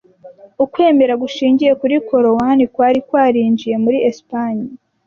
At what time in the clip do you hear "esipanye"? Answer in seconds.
4.09-4.65